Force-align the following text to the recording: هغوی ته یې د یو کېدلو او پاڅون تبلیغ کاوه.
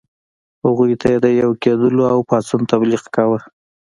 هغوی 0.65 0.93
ته 1.01 1.07
یې 1.11 1.17
د 1.25 1.27
یو 1.41 1.51
کېدلو 1.63 2.03
او 2.13 2.19
پاڅون 2.29 2.61
تبلیغ 2.71 3.03
کاوه. 3.15 3.39